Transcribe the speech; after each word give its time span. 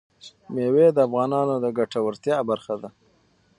مېوې 0.53 0.87
د 0.93 0.97
افغانانو 1.07 1.55
د 1.63 1.65
ګټورتیا 1.77 2.37
برخه 2.49 2.75
ده. 2.81 2.89